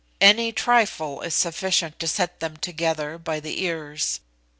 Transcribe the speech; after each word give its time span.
Any 0.19 0.51
trifle 0.51 1.21
is 1.21 1.35
sufficient 1.35 1.99
to 1.99 2.07
set 2.07 2.39
them 2.39 2.57
together 2.57 3.19
by 3.19 3.39
the 3.39 3.61
ears. 3.61 4.19